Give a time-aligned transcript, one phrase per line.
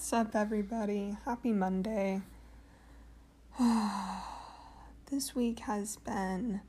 [0.00, 1.18] What's up, everybody?
[1.26, 2.22] Happy Monday.
[5.10, 6.62] this week has been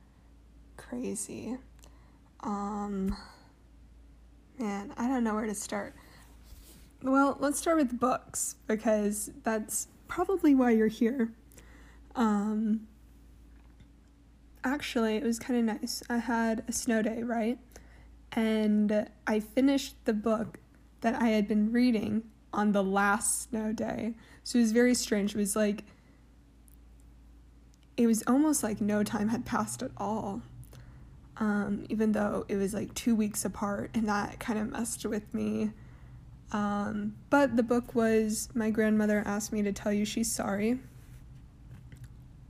[0.76, 1.56] crazy.
[2.40, 3.16] Um,
[4.58, 5.94] man, I don't know where to start.
[7.02, 11.32] Well, let's start with books because that's probably why you're here.
[12.14, 12.86] Um,
[14.62, 16.02] actually, it was kind of nice.
[16.10, 17.58] I had a snow day, right?
[18.32, 20.58] And I finished the book
[21.00, 24.14] that I had been reading on the last snow day.
[24.44, 25.34] So it was very strange.
[25.34, 25.84] It was like,
[27.96, 30.42] it was almost like no time had passed at all.
[31.38, 35.32] Um, even though it was like two weeks apart, and that kind of messed with
[35.32, 35.70] me.
[36.52, 40.78] Um, but the book was My Grandmother Asked Me to Tell You She's Sorry.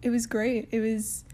[0.02, 0.68] It was great.
[0.72, 1.24] It was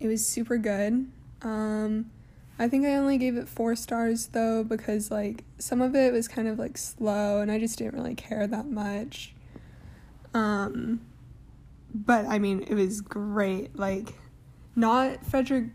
[0.00, 1.06] it was super good.
[1.42, 2.10] Um,
[2.58, 6.28] I think I only gave it four stars though because like some of it was
[6.28, 9.34] kind of like slow and I just didn't really care that much.
[10.32, 11.00] Um
[11.92, 13.76] but I mean it was great.
[13.76, 14.14] Like
[14.76, 15.70] not Fredrik,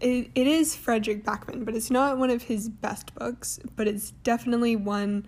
[0.00, 4.10] it, it is Fredrik Backman, but it's not one of his best books, but it's
[4.22, 5.26] definitely one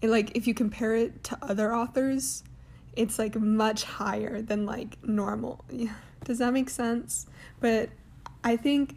[0.00, 2.42] it, like if you compare it to other authors,
[2.96, 5.64] it's like much higher than like normal.
[6.24, 7.26] Does that make sense?
[7.60, 7.90] But
[8.44, 8.96] I think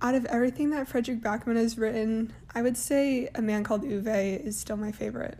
[0.00, 4.06] out of everything that Fredrik Backman has written, I would say A Man Called Ove
[4.06, 5.38] is still my favorite.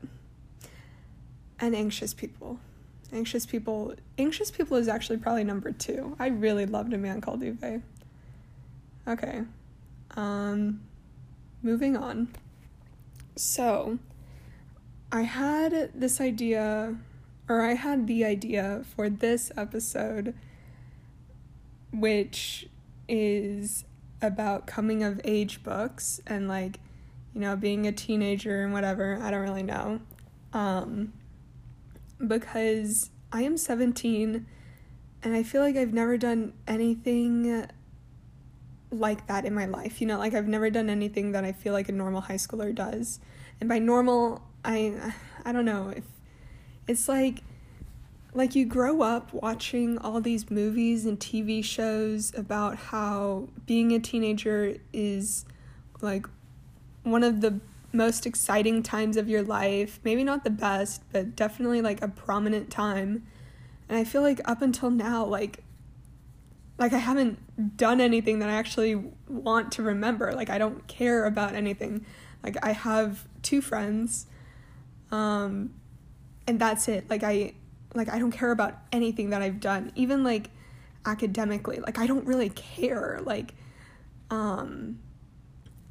[1.59, 2.59] And Anxious People.
[3.13, 6.17] Anxious People Anxious People is actually probably number two.
[6.19, 7.83] I really loved A Man Called Ove.
[9.07, 9.43] Okay.
[10.17, 10.81] Um
[11.63, 12.29] moving on.
[13.37, 13.99] So
[15.13, 16.97] I had this idea
[17.49, 20.35] or I had the idea for this episode
[21.93, 22.69] which
[23.09, 23.85] is
[24.23, 26.81] about coming of age books and like
[27.35, 30.01] you know being a teenager and whatever i don't really know.
[30.53, 31.13] Um
[32.27, 34.47] because i am 17
[35.23, 37.67] and i feel like i've never done anything
[38.91, 41.75] like that in my life you know like i've never done anything that i feel
[41.75, 43.21] like a normal high schooler does.
[43.61, 45.13] And by normal i
[45.45, 46.05] i don't know if
[46.89, 47.43] it's like
[48.37, 53.99] like you grow up watching all these movies and TV shows about how being a
[53.99, 55.47] teenager is
[56.03, 56.27] like
[57.03, 57.59] one of the
[57.93, 60.01] most exciting times of your life.
[60.05, 63.27] Maybe not the best, but definitely like a prominent time.
[63.89, 65.65] And I feel like up until now like
[66.79, 70.33] like I haven't done anything that I actually want to remember.
[70.35, 72.05] Like I don't care about anything.
[72.43, 74.27] Like I have two friends
[75.11, 75.73] um
[76.47, 77.09] and that's it.
[77.09, 77.55] Like I
[77.97, 80.51] like I don't care about anything that I've done, even like
[81.05, 81.79] academically.
[81.81, 83.21] Like I don't really care.
[83.25, 83.55] Like
[84.31, 84.99] um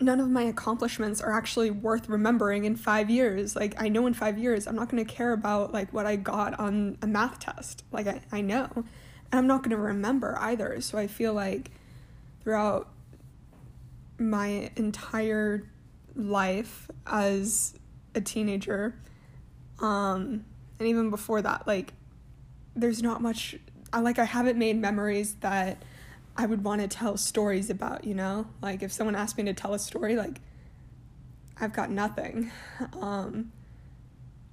[0.01, 3.55] none of my accomplishments are actually worth remembering in 5 years.
[3.55, 6.17] Like I know in 5 years I'm not going to care about like what I
[6.17, 7.83] got on a math test.
[7.91, 8.69] Like I I know.
[8.75, 10.79] And I'm not going to remember either.
[10.81, 11.72] So I feel like
[12.43, 12.89] throughout
[14.17, 15.63] my entire
[16.16, 17.73] life as
[18.13, 18.95] a teenager
[19.79, 20.45] um
[20.79, 21.91] and even before that like
[22.75, 23.57] there's not much
[23.93, 25.83] I like I haven't made memories that
[26.37, 28.47] I would want to tell stories about, you know?
[28.61, 30.41] Like if someone asked me to tell a story, like
[31.59, 32.51] I've got nothing.
[33.01, 33.51] Um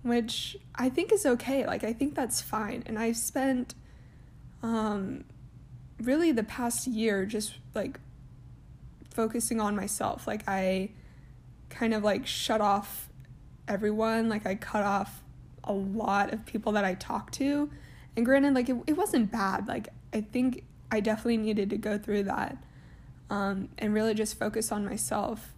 [0.03, 1.65] which I think is okay.
[1.65, 2.83] Like I think that's fine.
[2.87, 3.75] And I've spent
[4.63, 5.25] um
[6.01, 8.01] really the past year just like
[9.11, 10.27] focusing on myself.
[10.27, 10.91] Like I
[11.71, 13.09] kind of like shut off
[13.69, 15.23] everyone, like I cut off
[15.65, 17.71] a lot of people that I talk to.
[18.17, 19.69] And granted, like it, it wasn't bad.
[19.69, 22.57] Like I think I definitely needed to go through that
[23.31, 25.53] um, and really just focus on myself.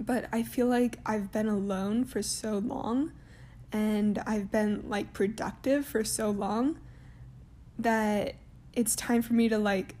[0.00, 3.12] But I feel like I've been alone for so long
[3.72, 6.78] and I've been like productive for so long
[7.78, 8.34] that
[8.72, 9.94] it's time for me to like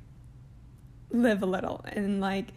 [1.10, 2.48] live a little and like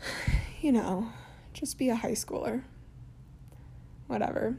[0.60, 1.12] you know
[1.52, 2.62] just be a high schooler
[4.08, 4.56] whatever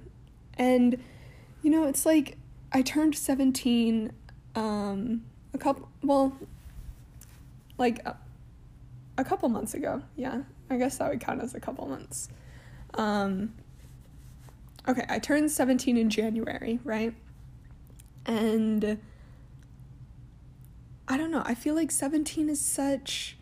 [0.58, 1.02] and,
[1.62, 2.38] you know, it's like
[2.72, 4.12] I turned 17
[4.56, 5.24] um,
[5.54, 6.38] a couple, well,
[7.78, 8.18] like a,
[9.18, 10.02] a couple months ago.
[10.16, 12.30] Yeah, I guess that would count as a couple months.
[12.96, 13.54] Um,
[14.88, 17.14] okay, I turned 17 in January, right?
[18.26, 19.00] And
[21.08, 23.38] I don't know, I feel like 17 is such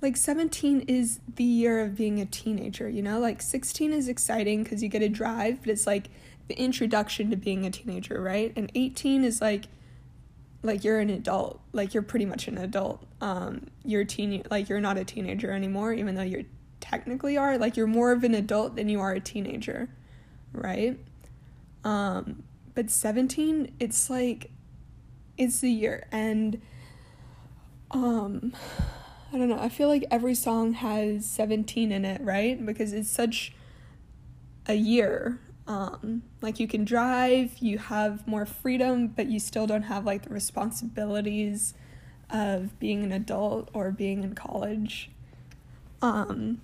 [0.00, 3.20] like 17 is the year of being a teenager, you know?
[3.20, 6.10] Like 16 is exciting cuz you get to drive, but it's like
[6.48, 8.52] the introduction to being a teenager, right?
[8.56, 9.66] And 18 is like
[10.64, 13.04] like you're an adult, like you're pretty much an adult.
[13.20, 16.44] Um you're teen like you're not a teenager anymore even though you
[16.82, 19.88] technically are, like you're more of an adult than you are a teenager,
[20.52, 20.98] right?
[21.84, 22.42] Um,
[22.74, 24.50] but 17, it's like,
[25.38, 26.06] it's the year.
[26.12, 26.60] And,
[27.92, 28.52] um,
[29.32, 32.64] I don't know, I feel like every song has 17 in it, right?
[32.64, 33.54] Because it's such
[34.66, 35.40] a year.
[35.66, 40.24] Um, like you can drive, you have more freedom, but you still don't have like
[40.24, 41.74] the responsibilities
[42.30, 45.10] of being an adult or being in college.
[46.00, 46.60] Um,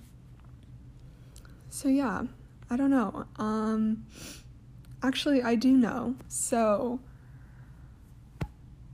[1.69, 2.23] so yeah,
[2.69, 3.25] I don't know.
[3.37, 4.05] Um,
[5.01, 6.15] actually, I do know.
[6.27, 6.99] So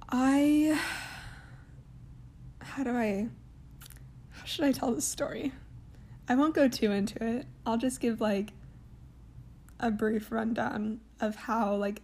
[0.10, 0.80] I,
[2.62, 3.28] how do I,
[4.31, 5.51] how should I tell this story?
[6.28, 7.46] I won't go too into it.
[7.66, 8.51] I'll just give like
[9.86, 12.02] a brief rundown of how like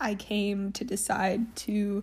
[0.00, 2.02] I came to decide to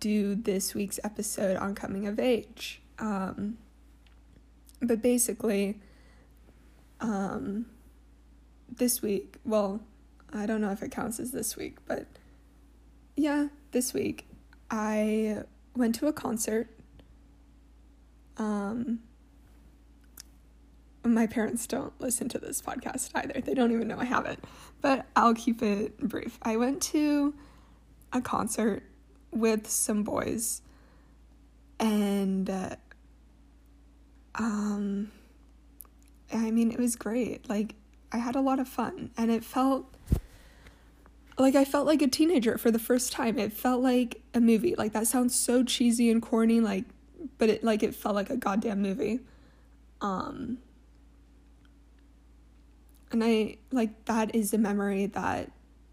[0.00, 2.80] do this week's episode on coming of age.
[2.98, 3.58] Um,
[4.80, 5.80] but basically,
[7.00, 7.66] um,
[8.74, 9.80] this week, well,
[10.32, 12.06] I don't know if it counts as this week, but
[13.16, 14.26] yeah, this week,
[14.70, 15.42] I
[15.76, 16.68] went to a concert.
[18.38, 19.00] Um,
[21.04, 23.40] my parents don't listen to this podcast either.
[23.40, 24.42] They don't even know I have it.
[24.80, 26.38] But I'll keep it brief.
[26.42, 27.34] I went to
[28.12, 28.82] a concert
[29.30, 30.62] with some boys
[31.78, 32.76] and uh,
[34.34, 35.10] um
[36.32, 37.48] I mean it was great.
[37.48, 37.74] Like
[38.12, 39.94] I had a lot of fun and it felt
[41.38, 43.38] like I felt like a teenager for the first time.
[43.38, 44.74] It felt like a movie.
[44.76, 46.84] Like that sounds so cheesy and corny like
[47.36, 49.20] but it like it felt like a goddamn movie.
[50.00, 50.58] Um
[53.10, 55.50] and I like that is a memory that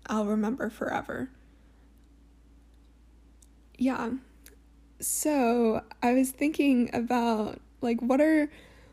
[0.07, 1.29] I'll remember forever.
[3.77, 4.11] Yeah.
[4.99, 8.49] So, I was thinking about like what are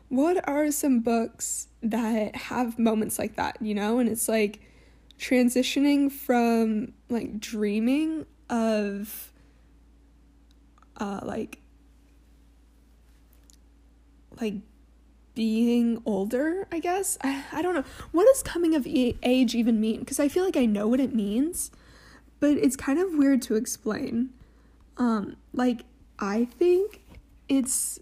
[0.09, 3.99] what are some books that have moments like that, you know?
[3.99, 4.61] And it's like
[5.19, 9.31] transitioning from like dreaming of
[10.97, 11.59] uh like
[14.39, 14.55] like
[15.35, 17.17] being older, I guess.
[17.21, 17.83] I, I don't know.
[18.11, 19.99] What does coming of age even mean?
[19.99, 21.71] Because I feel like I know what it means,
[22.39, 24.29] but it's kind of weird to explain.
[24.97, 25.85] Um, like,
[26.19, 27.01] I think
[27.49, 27.99] it's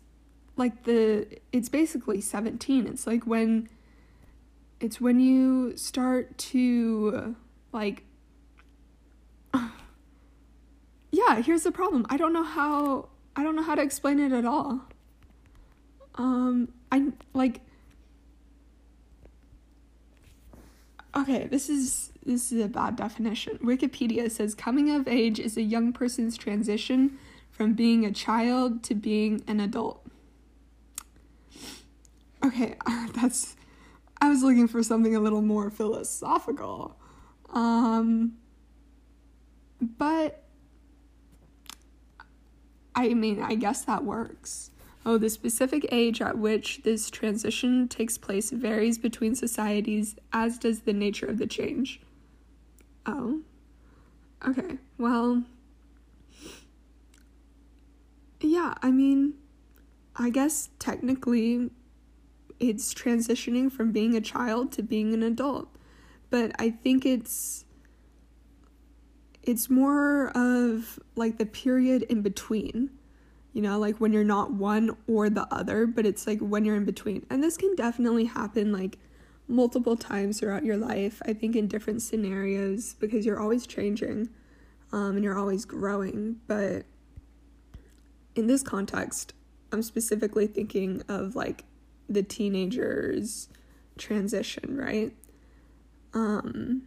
[0.57, 2.86] like the, it's basically 17.
[2.88, 3.69] It's like when,
[4.80, 7.36] it's when you start to,
[7.72, 8.04] like,
[11.12, 12.06] yeah, here's the problem.
[12.10, 14.81] I don't know how, I don't know how to explain it at all.
[16.16, 17.61] Um, I like
[21.15, 23.57] Okay, this is this is a bad definition.
[23.59, 27.17] Wikipedia says coming of age is a young person's transition
[27.49, 30.05] from being a child to being an adult.
[32.43, 32.75] Okay,
[33.13, 33.55] that's
[34.21, 36.97] I was looking for something a little more philosophical.
[37.49, 38.37] Um
[39.81, 40.44] but
[42.95, 44.71] I mean, I guess that works.
[45.03, 50.81] Oh, the specific age at which this transition takes place varies between societies, as does
[50.81, 52.01] the nature of the change.
[53.06, 53.42] Oh.
[54.48, 55.44] Okay, well.
[58.42, 59.33] Yeah, I mean,
[60.16, 61.71] I guess technically
[62.59, 65.68] it's transitioning from being a child to being an adult.
[66.30, 67.66] But I think it's
[69.44, 72.92] it's more of like the period in between
[73.53, 76.75] you know, like when you're not one or the other, but it's like when you're
[76.75, 77.25] in between.
[77.29, 78.97] And this can definitely happen like
[79.47, 84.29] multiple times throughout your life, I think in different scenarios because you're always changing
[84.93, 86.37] um, and you're always growing.
[86.47, 86.85] But
[88.35, 89.33] in this context,
[89.71, 91.65] I'm specifically thinking of like
[92.07, 93.49] the teenager's
[93.97, 95.13] transition, right?
[96.13, 96.83] Um,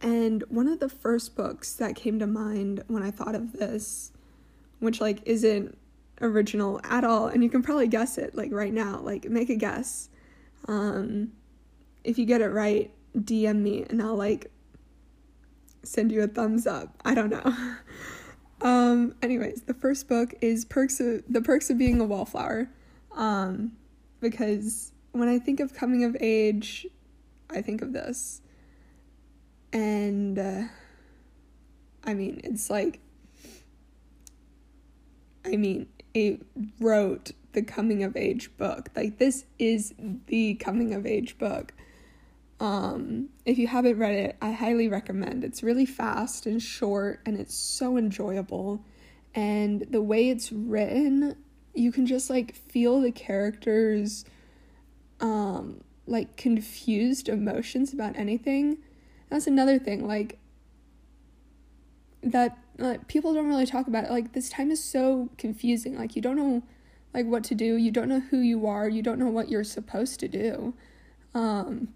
[0.00, 4.12] and one of the first books that came to mind when I thought of this
[4.80, 5.76] which like isn't
[6.20, 9.56] original at all and you can probably guess it like right now like make a
[9.56, 10.08] guess.
[10.66, 11.32] Um
[12.02, 14.50] if you get it right dm me and i'll like
[15.82, 16.98] send you a thumbs up.
[17.04, 17.76] I don't know.
[18.62, 22.68] Um anyways the first book is perks of the perks of being a wallflower.
[23.12, 23.72] Um
[24.20, 26.86] because when i think of coming of age
[27.48, 28.42] i think of this.
[29.72, 30.62] And uh,
[32.04, 33.00] i mean it's like
[35.44, 36.40] I mean, it
[36.80, 38.90] wrote the coming of age book.
[38.94, 39.94] Like this is
[40.26, 41.72] the coming of age book.
[42.60, 45.44] Um, if you haven't read it, I highly recommend.
[45.44, 48.84] It's really fast and short and it's so enjoyable.
[49.34, 51.36] And the way it's written,
[51.74, 54.24] you can just like feel the characters
[55.20, 58.78] um like confused emotions about anything.
[59.30, 60.38] That's another thing, like,
[62.22, 64.10] that like, people don't really talk about it.
[64.10, 65.96] Like, this time is so confusing.
[65.98, 66.62] Like, you don't know,
[67.14, 67.76] like, what to do.
[67.76, 68.88] You don't know who you are.
[68.88, 70.74] You don't know what you're supposed to do.
[71.34, 71.88] Um,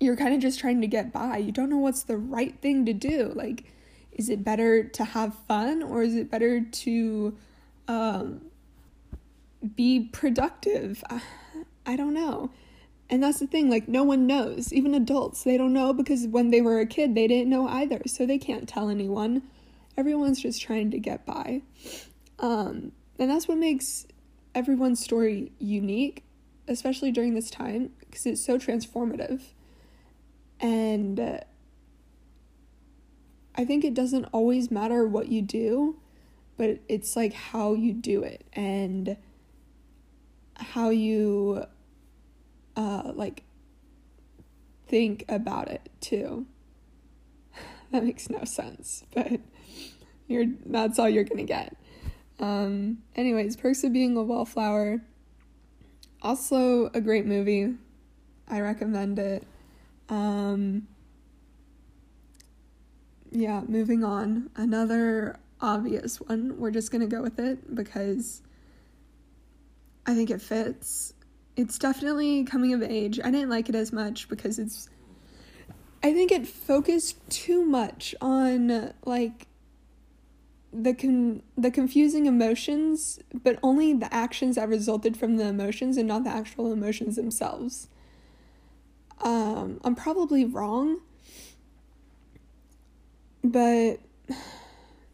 [0.00, 1.38] you're kind of just trying to get by.
[1.38, 3.32] You don't know what's the right thing to do.
[3.34, 3.64] Like,
[4.12, 7.36] is it better to have fun or is it better to
[7.86, 8.42] um,
[9.76, 11.02] be productive?
[11.08, 11.22] I,
[11.86, 12.50] I don't know.
[13.10, 14.72] And that's the thing, like, no one knows.
[14.72, 18.02] Even adults, they don't know because when they were a kid, they didn't know either.
[18.06, 19.42] So they can't tell anyone.
[19.98, 21.62] Everyone's just trying to get by.
[22.38, 24.06] Um, and that's what makes
[24.54, 26.22] everyone's story unique,
[26.68, 29.42] especially during this time, because it's so transformative.
[30.60, 31.40] And uh,
[33.56, 35.98] I think it doesn't always matter what you do,
[36.56, 39.16] but it's like how you do it and
[40.54, 41.64] how you
[42.76, 43.42] uh, like
[44.86, 46.46] think about it too.
[47.90, 49.40] that makes no sense, but
[50.28, 51.76] you're that's all you're gonna get.
[52.38, 55.00] Um, anyways, Perks of Being a Wallflower.
[56.22, 57.74] Also a great movie.
[58.48, 59.44] I recommend it.
[60.08, 60.86] Um,
[63.30, 64.50] yeah, moving on.
[64.56, 66.58] Another obvious one.
[66.58, 68.42] We're just to go with it because
[70.06, 71.12] I think it fits.
[71.56, 73.18] It's definitely coming of age.
[73.22, 74.88] I didn't like it as much because it's
[76.02, 79.47] I think it focused too much on like
[80.72, 86.06] the con- the confusing emotions, but only the actions that resulted from the emotions and
[86.06, 87.88] not the actual emotions themselves.
[89.22, 91.00] Um, I'm probably wrong,
[93.42, 93.98] but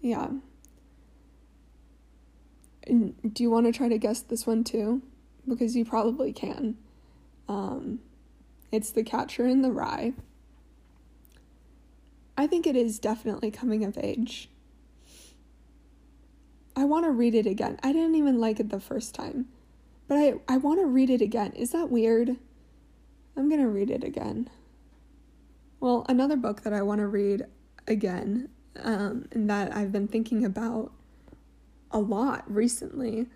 [0.00, 0.28] yeah.
[2.86, 5.00] Do you want to try to guess this one too?
[5.48, 6.76] Because you probably can.
[7.48, 8.00] Um,
[8.70, 10.12] it's The Catcher in the Rye.
[12.36, 14.50] I think it is definitely coming of age.
[16.76, 17.78] I want to read it again.
[17.82, 19.46] I didn't even like it the first time,
[20.08, 21.52] but I, I want to read it again.
[21.52, 22.36] Is that weird?
[23.36, 24.48] I'm going to read it again.
[25.80, 27.44] Well, another book that I want to read
[27.86, 28.48] again
[28.82, 30.92] um, and that I've been thinking about
[31.90, 33.26] a lot recently.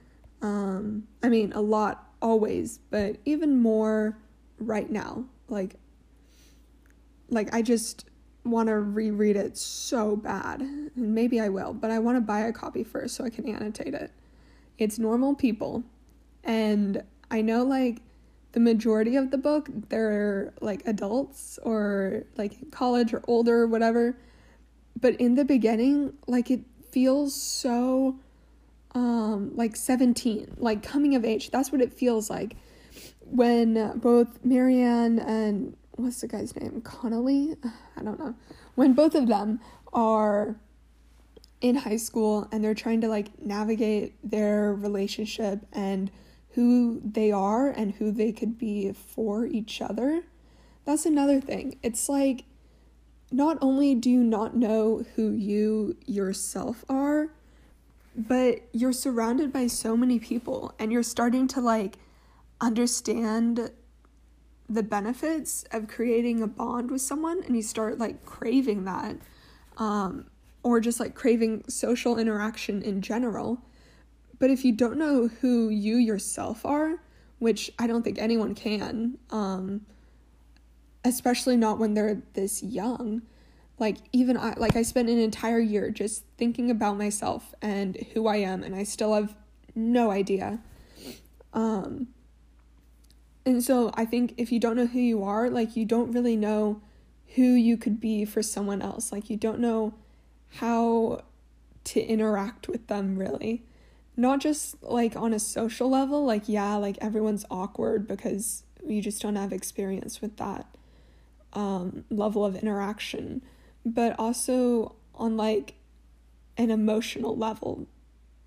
[0.43, 4.19] Um, I mean, a lot always, but even more
[4.59, 5.25] right now.
[5.49, 5.77] Like,
[7.29, 8.05] like I just
[8.45, 12.41] want to reread it so bad, and maybe I will, but I want to buy
[12.41, 14.11] a copy first so I can annotate it.
[14.79, 15.85] It's normal people,
[16.45, 18.01] and I know like
[18.53, 24.17] the majority of the book they're like adults or like college or older or whatever.
[25.01, 28.19] But in the beginning like it feels so
[28.95, 31.51] um like 17 like coming of age.
[31.51, 32.57] That's what it feels like.
[33.21, 36.81] When both marianne and what's the guy's name?
[36.81, 37.57] Connolly?
[37.97, 38.35] I don't know.
[38.75, 39.61] When both of them
[39.93, 40.57] are
[41.61, 46.11] in high school and they're trying to like navigate their relationship and
[46.51, 50.23] who they are and who they could be for each other
[50.89, 51.79] that's another thing.
[51.83, 52.45] It's like
[53.31, 57.29] not only do you not know who you yourself are,
[58.17, 61.99] but you're surrounded by so many people and you're starting to like
[62.59, 63.71] understand
[64.69, 69.17] the benefits of creating a bond with someone and you start like craving that
[69.79, 70.27] um,
[70.63, 73.63] or just like craving social interaction in general.
[74.39, 77.03] But if you don't know who you yourself are,
[77.39, 79.87] which I don't think anyone can, um,
[81.05, 83.23] especially not when they're this young
[83.79, 88.27] like even I like I spent an entire year just thinking about myself and who
[88.27, 89.35] I am and I still have
[89.75, 90.61] no idea.
[91.53, 92.09] Um
[93.49, 96.37] and so I think if you don't know who you are, like you don't really
[96.37, 96.83] know
[97.35, 99.11] who you could be for someone else.
[99.11, 99.95] Like you don't know
[100.57, 101.23] how
[101.85, 103.63] to interact with them really.
[104.19, 109.23] Not just like on a social level, like yeah, like everyone's awkward because you just
[109.23, 110.67] don't have experience with that
[111.55, 113.41] um, level of interaction,
[113.87, 115.73] but also on like
[116.59, 117.87] an emotional level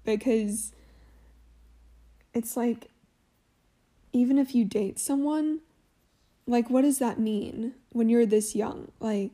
[0.03, 0.74] because
[2.36, 2.90] it's like
[4.13, 5.59] even if you date someone,
[6.47, 8.91] like what does that mean when you're this young?
[8.99, 9.31] Like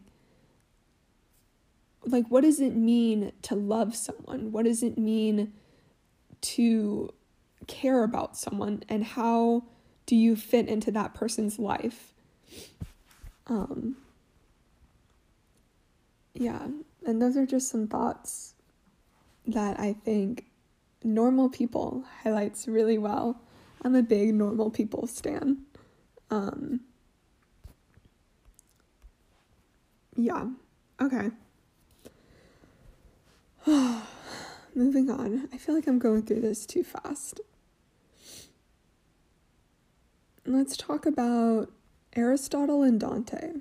[2.06, 4.52] like what does it mean to love someone?
[4.52, 5.54] What does it mean
[6.42, 7.10] to
[7.68, 9.64] care about someone and how
[10.06, 12.14] do you fit into that person's life?
[13.48, 13.98] Um,
[16.34, 16.68] yeah,
[17.06, 18.54] and those are just some thoughts
[19.46, 20.46] that I think
[21.04, 23.42] normal people highlights really well.
[23.84, 25.58] I'm a big normal people stan.
[26.30, 26.82] Um,
[30.16, 30.48] yeah.
[31.02, 31.30] Okay.
[34.76, 35.48] Moving on.
[35.54, 37.42] I feel like I'm going through this too fast.
[40.46, 41.72] Let's talk about
[42.16, 43.54] Aristotle and Dante.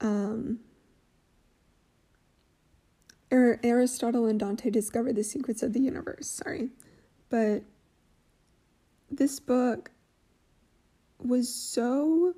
[0.00, 0.60] Um,
[3.30, 6.28] Aristotle and Dante discovered the secrets of the universe.
[6.28, 6.68] Sorry.
[7.30, 7.62] But
[9.16, 9.90] this book
[11.18, 12.34] was so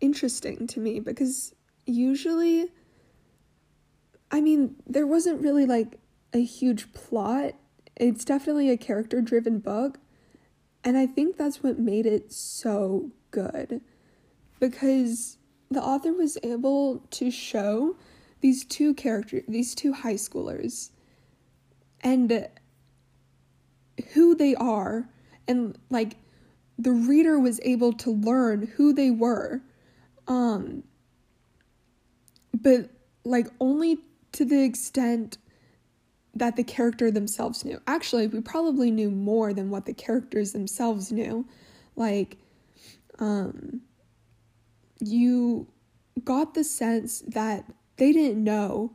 [0.00, 1.54] interesting to me because
[1.86, 2.66] usually,
[4.30, 5.98] I mean, there wasn't really like
[6.32, 7.54] a huge plot.
[7.96, 9.98] It's definitely a character driven book.
[10.84, 13.80] And I think that's what made it so good
[14.60, 15.38] because
[15.70, 17.96] the author was able to show
[18.40, 20.90] these two characters, these two high schoolers,
[22.02, 22.48] and
[24.12, 25.08] who they are,
[25.48, 26.16] and like
[26.78, 29.62] the reader was able to learn who they were.
[30.28, 30.82] Um,
[32.54, 32.90] but
[33.24, 33.98] like only
[34.32, 35.38] to the extent
[36.34, 37.80] that the character themselves knew.
[37.86, 41.46] Actually, we probably knew more than what the characters themselves knew.
[41.96, 42.36] Like,
[43.18, 43.80] um,
[45.00, 45.66] you
[46.22, 47.64] got the sense that
[47.96, 48.92] they didn't know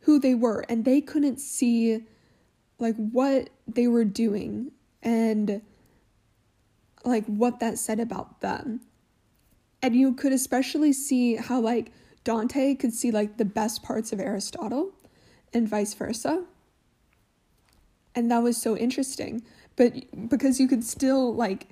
[0.00, 2.04] who they were and they couldn't see
[2.78, 5.62] like what they were doing and
[7.04, 8.80] like what that said about them.
[9.82, 11.92] And you could especially see how like
[12.24, 14.92] Dante could see like the best parts of Aristotle
[15.52, 16.44] and vice versa.
[18.14, 19.42] And that was so interesting.
[19.76, 21.68] But because you could still like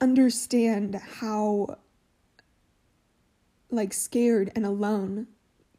[0.00, 1.78] understand how
[3.70, 5.26] like scared and alone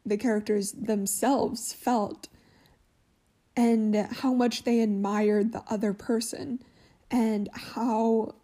[0.06, 2.28] the characters themselves felt
[3.56, 6.62] and how much they admired the other person
[7.10, 8.34] and how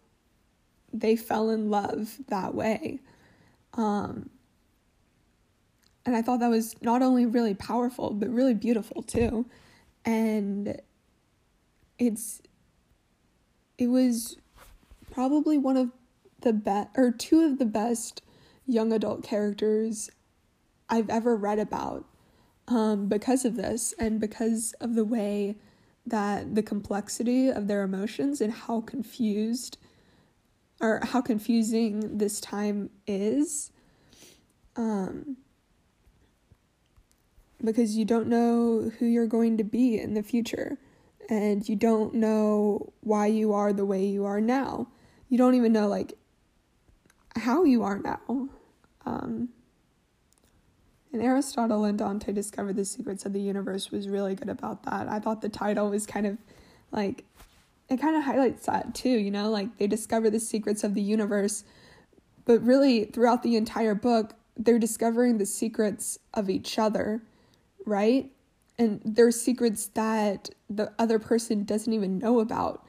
[0.93, 2.99] they fell in love that way.
[3.73, 4.29] Um,
[6.05, 9.45] and I thought that was not only really powerful, but really beautiful too.
[10.05, 10.79] And
[11.97, 12.41] it's,
[13.77, 14.37] it was
[15.11, 15.91] probably one of
[16.41, 18.21] the best, or two of the best
[18.65, 20.09] young adult characters
[20.87, 22.05] I've ever read about
[22.69, 25.57] um, because of this and because of the way
[26.05, 29.77] that the complexity of their emotions and how confused
[30.79, 33.71] or how confusing this time is.
[34.75, 35.37] Um,
[37.63, 40.77] because you don't know who you're going to be in the future
[41.29, 44.87] and you don't know why you are the way you are now.
[45.27, 46.13] You don't even know like
[47.35, 48.49] how you are now.
[49.05, 49.49] Um,
[51.11, 55.07] and Aristotle and Dante discovered the secrets of the universe was really good about that.
[55.07, 56.37] I thought the title was kind of
[56.91, 57.25] like
[57.89, 61.01] it kind of highlights that too, you know, like they discover the secrets of the
[61.01, 61.63] universe,
[62.45, 67.23] but really throughout the entire book, they're discovering the secrets of each other,
[67.85, 68.31] right?
[68.77, 72.85] And they're secrets that the other person doesn't even know about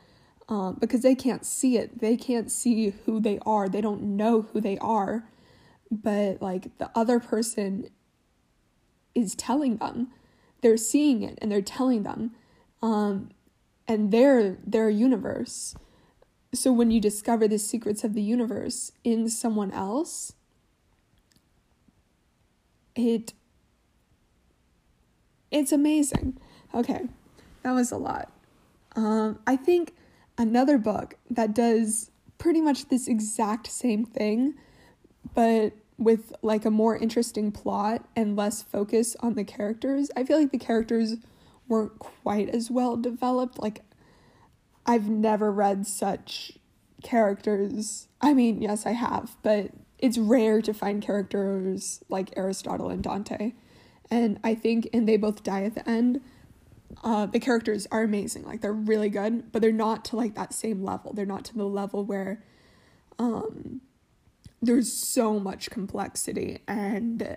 [0.50, 2.00] um, because they can't see it.
[2.00, 3.68] They can't see who they are.
[3.68, 5.24] They don't know who they are
[5.90, 7.88] but like the other person
[9.14, 10.08] is telling them.
[10.62, 12.32] They're seeing it and they're telling them
[12.82, 13.30] um
[13.88, 15.74] and they're their universe.
[16.52, 20.32] So when you discover the secrets of the universe in someone else
[22.94, 23.32] it
[25.50, 26.38] it's amazing.
[26.74, 27.06] Okay
[27.62, 28.30] that was a lot.
[28.96, 29.94] Um i think
[30.38, 34.54] another book that does pretty much this exact same thing
[35.34, 40.10] but with like a more interesting plot and less focus on the characters.
[40.16, 41.16] I feel like the characters
[41.68, 43.58] weren't quite as well developed.
[43.58, 43.82] Like
[44.86, 46.52] I've never read such
[47.04, 48.08] characters.
[48.20, 53.52] I mean, yes, I have, but it's rare to find characters like Aristotle and Dante.
[54.10, 56.22] And I think and they both die at the end.
[57.04, 58.44] Uh, the characters are amazing.
[58.44, 61.12] Like they're really good, but they're not to like that same level.
[61.12, 62.42] They're not to the level where
[63.18, 63.82] um
[64.62, 67.36] there's so much complexity and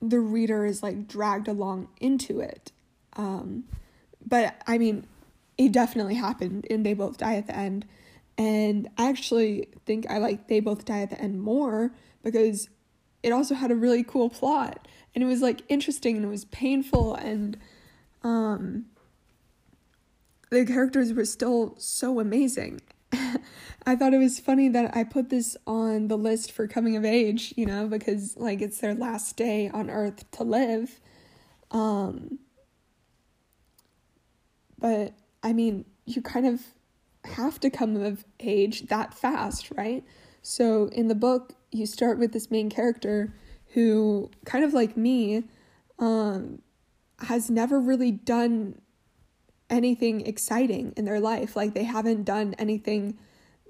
[0.00, 2.72] the reader is like dragged along into it.
[3.14, 3.64] Um,
[4.24, 5.06] but I mean,
[5.56, 7.86] it definitely happened and they both die at the end.
[8.38, 12.68] And I actually think I like They Both Die at the End more because
[13.22, 16.44] it also had a really cool plot and it was like interesting and it was
[16.46, 17.56] painful and
[18.22, 18.86] um
[20.50, 22.80] the characters were still so amazing
[23.88, 27.04] I thought it was funny that I put this on the list for coming of
[27.04, 31.00] age, you know, because like it's their last day on earth to live.
[31.70, 32.40] Um
[34.78, 36.62] but I mean, you kind of
[37.24, 40.04] have to come of age that fast, right?
[40.42, 43.34] So in the book, you start with this main character
[43.74, 45.44] who, kind of like me,
[45.98, 46.62] um,
[47.20, 48.80] has never really done
[49.68, 51.56] anything exciting in their life.
[51.56, 53.18] Like they haven't done anything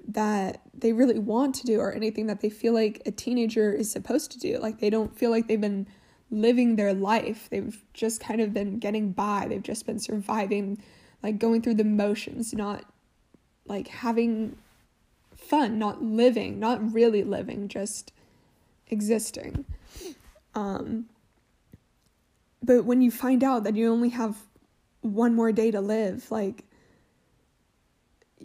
[0.08, 3.90] that they really want to do or anything that they feel like a teenager is
[3.90, 4.58] supposed to do.
[4.58, 5.86] Like they don't feel like they've been
[6.30, 7.48] living their life.
[7.50, 9.46] They've just kind of been getting by.
[9.48, 10.82] They've just been surviving,
[11.22, 12.84] like going through the motions, not
[13.66, 14.56] like having
[15.36, 18.12] fun, not living, not really living, just
[18.88, 19.64] existing.
[20.54, 21.06] Um,
[22.62, 24.36] but when you find out that you only have
[25.02, 26.64] one more day to live, like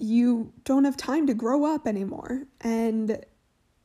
[0.01, 2.43] you don't have time to grow up anymore.
[2.61, 3.23] And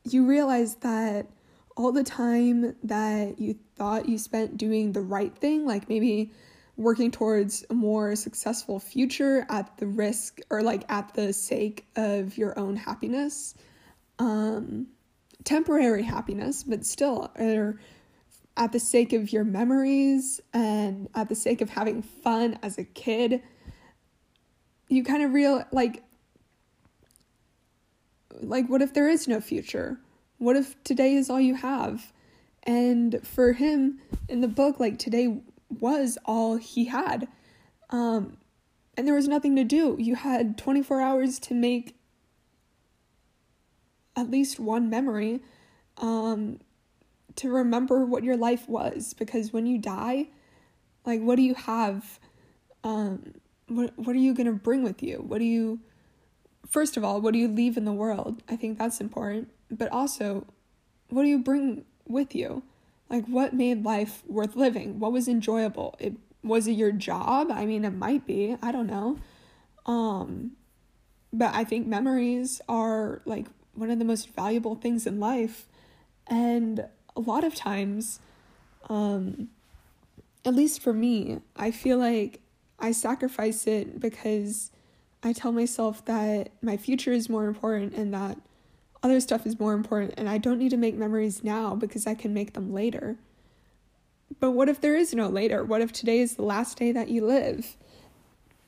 [0.03, 1.27] you realize that
[1.75, 6.31] all the time that you thought you spent doing the right thing, like maybe
[6.75, 12.35] working towards a more successful future at the risk or like at the sake of
[12.35, 13.53] your own happiness,
[14.17, 14.87] um,
[15.43, 17.79] temporary happiness, but still, or
[18.55, 22.83] at the sake of your memories and at the sake of having fun as a
[22.83, 23.43] kid,
[24.87, 26.03] you kind of real like
[28.41, 29.99] like what if there is no future?
[30.37, 32.11] What if today is all you have?
[32.63, 37.27] And for him in the book, like today was all he had.
[37.89, 38.37] Um,
[38.95, 39.95] and there was nothing to do.
[39.99, 41.95] You had 24 hours to make
[44.15, 45.41] at least one memory
[45.97, 46.59] um,
[47.35, 49.13] to remember what your life was.
[49.13, 50.27] Because when you die,
[51.05, 52.19] like, what do you have?
[52.83, 53.33] Um,
[53.67, 55.17] what, what are you going to bring with you?
[55.17, 55.79] What do you
[56.69, 58.43] first of all, what do you leave in the world?
[58.47, 59.49] I think that's important.
[59.69, 60.45] But also,
[61.09, 62.63] what do you bring with you?
[63.09, 64.99] Like, what made life worth living?
[64.99, 65.95] What was enjoyable?
[65.99, 67.51] It was it your job?
[67.51, 68.55] I mean, it might be.
[68.61, 69.19] I don't know.
[69.85, 70.51] Um,
[71.33, 75.67] but I think memories are like one of the most valuable things in life,
[76.27, 78.19] and a lot of times,
[78.89, 79.49] um,
[80.45, 82.41] at least for me, I feel like
[82.79, 84.71] I sacrifice it because
[85.23, 88.37] I tell myself that my future is more important and that
[89.03, 92.15] other stuff is more important and I don't need to make memories now because I
[92.15, 93.17] can make them later.
[94.39, 95.63] But what if there is no later?
[95.63, 97.77] What if today is the last day that you live?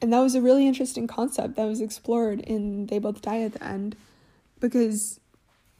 [0.02, 3.54] And that was a really interesting concept that was explored in They Both Die at
[3.54, 3.96] the End
[4.60, 5.20] because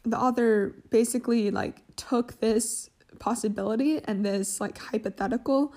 [0.04, 5.74] the author basically like took this possibility and this like hypothetical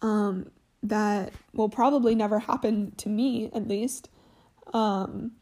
[0.00, 0.50] um,
[0.82, 4.08] that will probably never happen to me at least
[4.72, 5.32] um,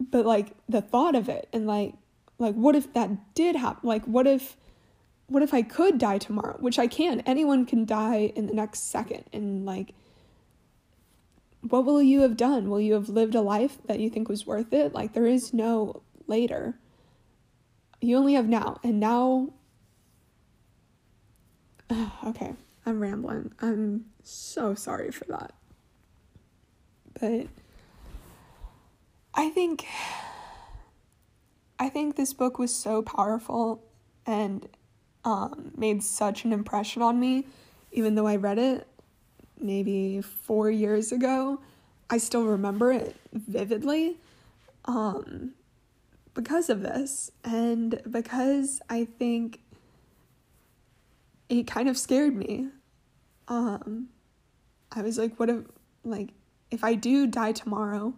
[0.00, 1.94] but like the thought of it and like
[2.38, 3.88] like what if that did happen?
[3.88, 4.56] Like what if
[5.26, 6.56] what if I could die tomorrow?
[6.58, 7.20] Which I can.
[7.20, 9.94] Anyone can die in the next second and like
[11.60, 12.68] what will you have done?
[12.68, 14.92] Will you have lived a life that you think was worth it?
[14.92, 16.78] Like there is no later.
[18.00, 18.78] You only have now.
[18.82, 19.50] And now
[22.26, 23.52] okay, I'm rambling.
[23.60, 25.54] I'm so sorry for that.
[27.20, 27.46] But
[29.34, 29.86] I think
[31.78, 33.82] I think this book was so powerful
[34.26, 34.68] and
[35.24, 37.46] um, made such an impression on me,
[37.92, 38.86] even though I read it
[39.58, 41.60] maybe four years ago.
[42.10, 44.18] I still remember it vividly
[44.84, 45.52] um,
[46.34, 49.60] because of this, and because I think
[51.48, 52.68] it kind of scared me.
[53.48, 54.08] Um,
[54.90, 55.64] I was like, what if,
[56.04, 56.30] like,
[56.70, 58.14] if I do die tomorrow?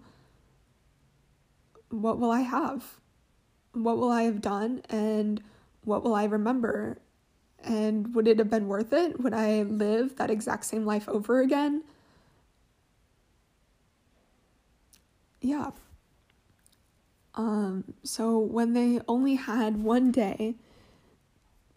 [2.02, 3.00] What will I have?
[3.72, 4.82] What will I have done?
[4.90, 5.42] And
[5.84, 6.98] what will I remember?
[7.62, 9.20] And would it have been worth it?
[9.20, 11.84] Would I live that exact same life over again?
[15.40, 15.70] Yeah.
[17.34, 20.56] Um, so when they only had one day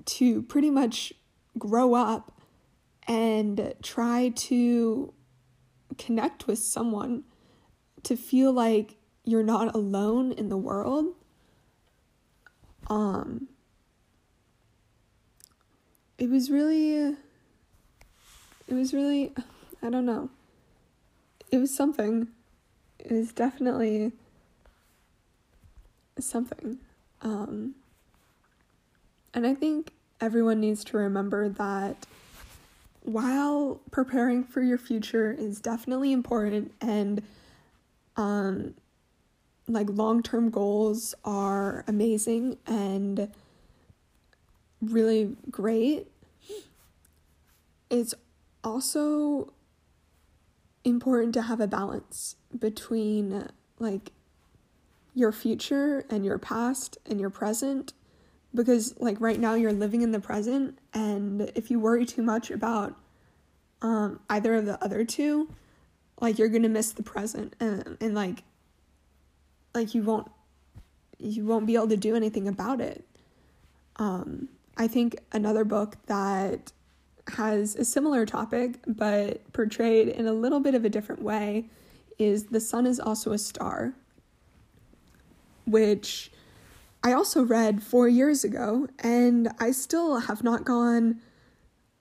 [0.06, 1.14] to pretty much
[1.58, 2.42] grow up
[3.08, 5.14] and try to
[5.98, 7.24] connect with someone,
[8.04, 8.97] to feel like
[9.28, 11.08] you're not alone in the world.
[12.90, 13.50] Um
[16.18, 17.16] it was really
[18.68, 19.34] it was really
[19.84, 20.30] I don't know.
[21.52, 22.30] It was something.
[23.00, 24.14] It was definitely
[26.20, 26.78] something.
[27.22, 27.76] Um
[29.34, 32.08] and I think everyone needs to remember that
[33.04, 37.22] while preparing for your future is definitely important and
[38.16, 38.74] um
[39.68, 43.30] like long term goals are amazing and
[44.82, 46.08] really great.
[47.90, 48.14] It's
[48.64, 49.54] also
[50.84, 53.50] important to have a balance between
[53.80, 54.12] like
[55.14, 57.94] your future and your past and your present
[58.54, 62.50] because like right now you're living in the present and if you worry too much
[62.50, 62.96] about
[63.82, 65.50] um either of the other two
[66.22, 68.44] like you're gonna miss the present and, and like
[69.78, 70.30] like you won't
[71.18, 73.06] you won't be able to do anything about it.
[73.98, 76.72] Um i think another book that
[77.36, 81.66] has a similar topic but portrayed in a little bit of a different way
[82.20, 83.94] is the sun is also a star
[85.66, 86.32] which
[87.04, 91.22] I also read four years ago, and I still have not gone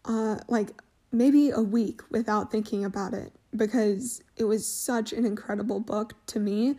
[0.05, 0.71] uh, like
[1.13, 6.41] maybe a week without thinking about it because it was such an incredible book to
[6.41, 6.77] me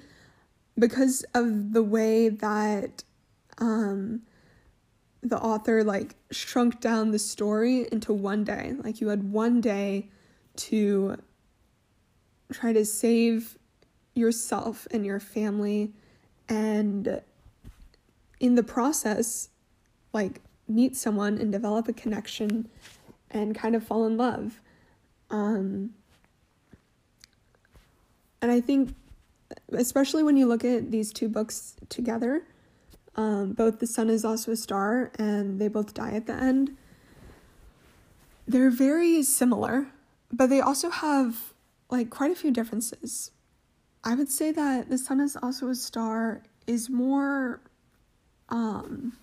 [0.77, 3.03] because of the way that
[3.57, 4.21] um,
[5.21, 8.75] the author like shrunk down the story into one day.
[8.83, 10.09] Like you had one day
[10.57, 11.17] to
[12.51, 13.57] try to save
[14.13, 15.93] yourself and your family
[16.49, 17.21] and
[18.39, 19.49] in the process
[20.13, 22.67] like meet someone and develop a connection
[23.31, 24.59] and kind of fall in love
[25.29, 25.91] um
[28.41, 28.95] and i think
[29.71, 32.43] especially when you look at these two books together
[33.15, 36.75] um, both the sun is also a star and they both die at the end
[38.47, 39.87] they're very similar
[40.31, 41.53] but they also have
[41.89, 43.31] like quite a few differences.
[44.03, 47.61] I would say that The Sun is also a star is more
[48.49, 49.17] um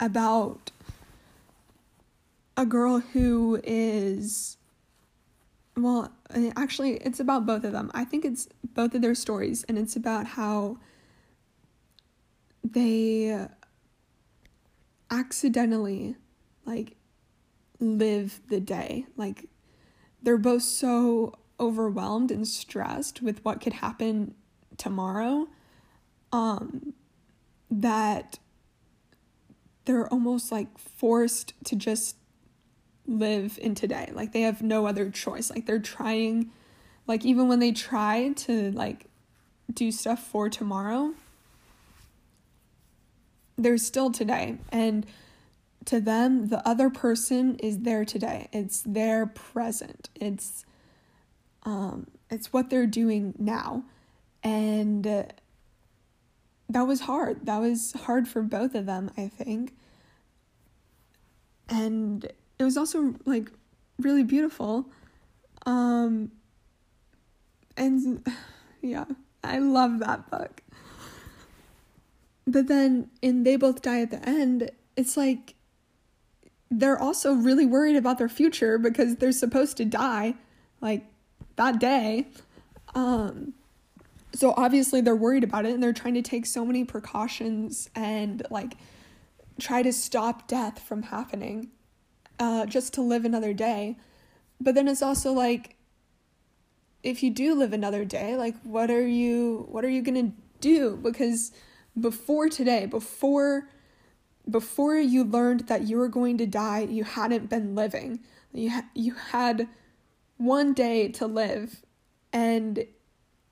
[0.00, 0.70] about
[2.56, 4.56] a girl who is
[5.76, 6.12] well
[6.56, 7.90] actually it's about both of them.
[7.94, 10.78] I think it's both of their stories and it's about how
[12.62, 13.46] they
[15.10, 16.16] accidentally
[16.64, 16.96] like
[17.80, 19.06] live the day.
[19.16, 19.48] Like
[20.22, 24.34] they're both so overwhelmed and stressed with what could happen
[24.76, 25.46] tomorrow
[26.32, 26.92] um
[27.70, 28.40] that
[29.84, 32.16] they're almost like forced to just
[33.06, 36.50] live in today like they have no other choice like they're trying
[37.06, 39.06] like even when they try to like
[39.72, 41.12] do stuff for tomorrow
[43.58, 45.06] they're still today and
[45.84, 50.64] to them the other person is there today it's their present it's
[51.64, 53.84] um, it's what they're doing now.
[54.42, 55.24] And uh,
[56.68, 57.46] that was hard.
[57.46, 59.74] That was hard for both of them, I think.
[61.68, 62.30] And
[62.64, 63.50] it was also like
[63.98, 64.90] really beautiful.
[65.66, 66.32] Um,
[67.76, 68.26] and
[68.80, 69.04] yeah,
[69.42, 70.62] I love that book.
[72.46, 75.54] But then in They Both Die at the End, it's like
[76.70, 80.34] they're also really worried about their future because they're supposed to die.
[80.80, 81.06] Like,
[81.56, 82.26] that day.
[82.94, 83.54] Um,
[84.34, 88.44] so obviously they're worried about it and they're trying to take so many precautions and
[88.50, 88.76] like
[89.60, 91.70] try to stop death from happening
[92.38, 93.96] uh, just to live another day.
[94.60, 95.76] But then it's also like
[97.02, 100.96] if you do live another day, like what are you what are you to do
[100.96, 101.52] because
[101.98, 103.68] before today, before
[104.50, 108.20] before you learned that you were going to die, you hadn't been living.
[108.52, 109.68] You ha- you had
[110.36, 111.82] one day to live.
[112.32, 112.86] And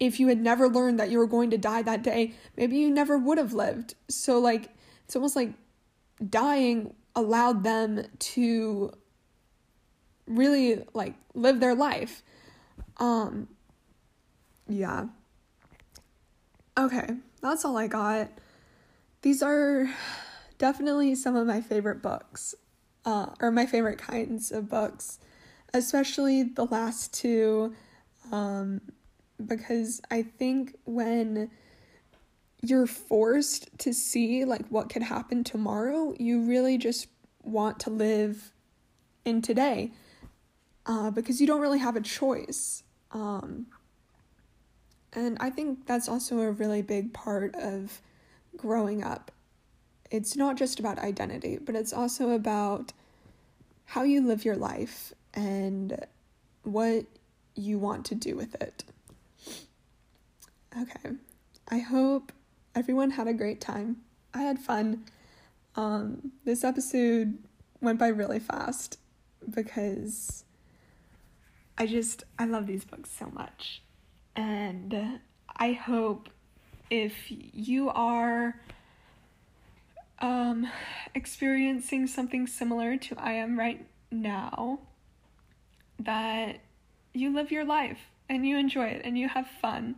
[0.01, 2.91] if you had never learned that you were going to die that day, maybe you
[2.91, 3.95] never would have lived.
[4.09, 4.71] So, like,
[5.05, 5.53] it's almost like
[6.29, 8.93] dying allowed them to
[10.27, 12.23] really like live their life.
[12.99, 13.49] Um
[14.69, 15.07] yeah.
[16.79, 18.31] Okay, that's all I got.
[19.21, 19.91] These are
[20.59, 22.55] definitely some of my favorite books.
[23.05, 25.19] Uh or my favorite kinds of books
[25.75, 27.75] especially the last two,
[28.31, 28.81] um,
[29.45, 31.51] because I think when
[32.63, 37.09] you're forced to see like what could happen tomorrow, you really just
[37.43, 38.53] want to live
[39.25, 39.91] in today
[40.87, 42.85] uh, because you don't really have a choice.
[43.11, 43.67] Um,
[45.13, 48.01] and I think that's also a really big part of
[48.57, 49.33] growing up.
[50.11, 52.93] It's not just about identity, but it's also about
[53.87, 56.07] how you live your life and
[56.63, 57.07] what
[57.55, 58.85] you want to do with it.
[60.81, 61.17] Okay.
[61.69, 62.33] I hope
[62.75, 63.97] everyone had a great time.
[64.35, 65.05] I had fun.
[65.77, 67.39] Um, this episode
[67.81, 68.99] went by really fast
[69.51, 70.45] because
[71.77, 73.83] I just I love these books so much.
[74.37, 75.21] And
[75.57, 76.29] I hope
[76.91, 78.61] if you are
[80.21, 80.69] um
[81.15, 84.81] experiencing something similar to I am right now,
[85.99, 86.61] that
[87.13, 89.97] you live your life and you enjoy it and you have fun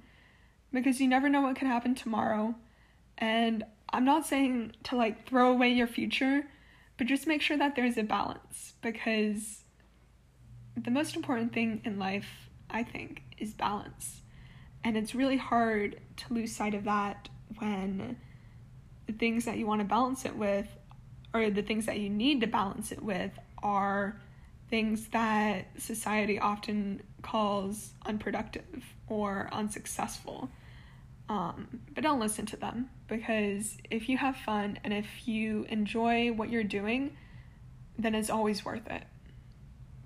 [0.72, 2.54] because you never know what could happen tomorrow.
[3.18, 6.44] And I'm not saying to like throw away your future,
[6.96, 9.64] but just make sure that there's a balance because
[10.77, 12.29] the most important thing in life,
[12.68, 14.22] I think, is balance.
[14.83, 18.16] And it's really hard to lose sight of that when
[19.07, 20.66] the things that you want to balance it with,
[21.33, 23.31] or the things that you need to balance it with,
[23.62, 24.20] are
[24.70, 30.50] things that society often calls unproductive or unsuccessful.
[31.29, 36.33] Um, but don't listen to them because if you have fun and if you enjoy
[36.33, 37.17] what you're doing,
[37.99, 39.05] then it's always worth it.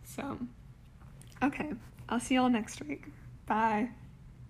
[0.04, 0.38] So,
[1.42, 1.72] okay,
[2.08, 3.04] I'll see y'all next week.
[3.46, 3.90] Bye.